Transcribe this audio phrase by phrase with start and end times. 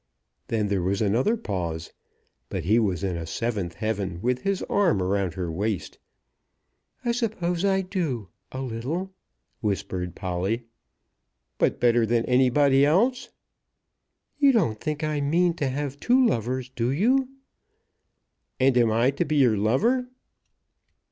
[0.47, 1.93] Then there was another pause;
[2.49, 5.99] but he was in a seventh heaven, with his arm round her waist.
[7.05, 9.13] "I suppose I do; a little,"
[9.59, 10.65] whispered Polly.
[11.59, 13.29] "But better than anybody else?"
[14.39, 17.29] "You don't think I mean to have two lovers; do you?"
[18.59, 20.09] "And I am to be your lover?"